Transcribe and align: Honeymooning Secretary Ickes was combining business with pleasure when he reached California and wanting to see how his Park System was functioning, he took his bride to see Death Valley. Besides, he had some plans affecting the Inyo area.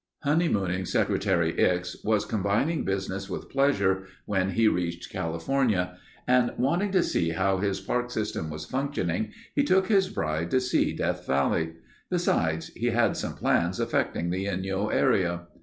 Honeymooning 0.23 0.85
Secretary 0.85 1.53
Ickes 1.59 2.03
was 2.03 2.25
combining 2.25 2.83
business 2.83 3.29
with 3.29 3.51
pleasure 3.51 4.07
when 4.25 4.49
he 4.49 4.67
reached 4.67 5.11
California 5.11 5.95
and 6.25 6.51
wanting 6.57 6.89
to 6.93 7.03
see 7.03 7.29
how 7.29 7.59
his 7.59 7.79
Park 7.79 8.09
System 8.09 8.49
was 8.49 8.65
functioning, 8.65 9.31
he 9.53 9.63
took 9.63 9.89
his 9.89 10.09
bride 10.09 10.49
to 10.49 10.59
see 10.59 10.91
Death 10.91 11.27
Valley. 11.27 11.73
Besides, 12.09 12.69
he 12.69 12.87
had 12.87 13.15
some 13.15 13.35
plans 13.35 13.79
affecting 13.79 14.31
the 14.31 14.45
Inyo 14.45 14.91
area. 14.91 15.41